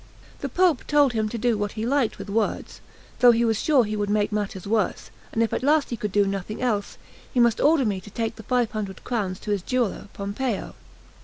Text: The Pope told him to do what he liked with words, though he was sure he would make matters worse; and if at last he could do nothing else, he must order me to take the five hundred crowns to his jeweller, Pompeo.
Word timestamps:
The 0.39 0.49
Pope 0.49 0.87
told 0.87 1.13
him 1.13 1.29
to 1.29 1.37
do 1.37 1.59
what 1.59 1.73
he 1.73 1.85
liked 1.85 2.17
with 2.17 2.27
words, 2.27 2.81
though 3.19 3.29
he 3.29 3.45
was 3.45 3.61
sure 3.61 3.83
he 3.83 3.95
would 3.95 4.09
make 4.09 4.31
matters 4.31 4.65
worse; 4.65 5.11
and 5.31 5.43
if 5.43 5.53
at 5.53 5.61
last 5.61 5.91
he 5.91 5.95
could 5.95 6.11
do 6.11 6.25
nothing 6.25 6.59
else, 6.59 6.97
he 7.31 7.39
must 7.39 7.61
order 7.61 7.85
me 7.85 8.01
to 8.01 8.09
take 8.09 8.35
the 8.35 8.41
five 8.41 8.71
hundred 8.71 9.03
crowns 9.03 9.39
to 9.41 9.51
his 9.51 9.61
jeweller, 9.61 10.07
Pompeo. 10.13 10.73